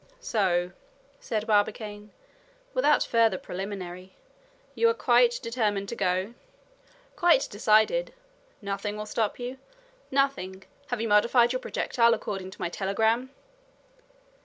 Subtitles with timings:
[0.19, 0.71] "So,"
[1.19, 2.11] said Barbicane
[2.73, 4.15] without further preliminary,
[4.73, 6.33] "you are quite determined to go."
[7.15, 8.11] "Quite decided."
[8.63, 9.59] "Nothing will stop you?"
[10.09, 10.63] "Nothing.
[10.87, 13.29] Have you modified your projectile according to my telegram."